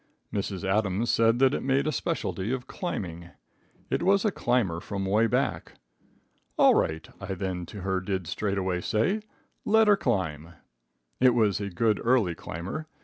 [0.33, 0.67] Mrs.
[0.67, 3.29] Adams said that it made a specialty of climbing.
[3.91, 5.73] It was a climber from away back.
[6.57, 9.21] "All right," I then to her did straightway say,
[9.63, 10.53] "let her climb."
[11.19, 12.87] It was a good early climber.